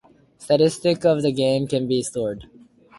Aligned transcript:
Statistics 0.39 1.05
of 1.05 1.21
the 1.21 1.31
game 1.31 1.67
can 1.67 1.87
be 1.87 2.01
stored. 2.01 2.49